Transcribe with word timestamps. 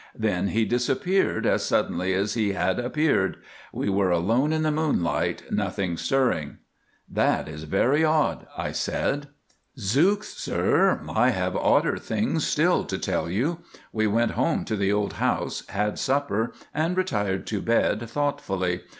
Then 0.17 0.47
he 0.47 0.65
disappeared 0.65 1.45
as 1.45 1.63
suddenly 1.63 2.11
as 2.15 2.33
he 2.33 2.53
had 2.53 2.79
appeared. 2.79 3.37
We 3.71 3.87
were 3.87 4.09
alone 4.09 4.51
in 4.51 4.63
the 4.63 4.71
moonlight, 4.71 5.43
nothing 5.51 5.95
stirring." 5.95 6.57
"That 7.07 7.47
is 7.47 7.65
very 7.65 8.03
odd," 8.03 8.47
I 8.57 8.71
said. 8.71 9.27
"Zooks! 9.77 10.35
sir, 10.35 11.01
I 11.07 11.29
have 11.29 11.55
odder 11.55 11.97
things 11.99 12.47
still 12.47 12.83
to 12.85 12.97
tell 12.97 13.29
you. 13.29 13.59
We 13.93 14.07
went 14.07 14.31
home 14.31 14.65
to 14.65 14.75
the 14.75 14.91
old 14.91 15.13
house, 15.21 15.61
had 15.67 15.99
supper, 15.99 16.51
and 16.73 16.97
retired 16.97 17.45
to 17.45 17.61
bed 17.61 18.09
thoughtfully. 18.09 18.81